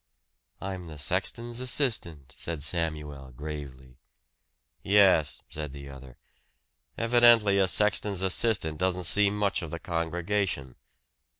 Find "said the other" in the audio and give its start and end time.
5.47-6.17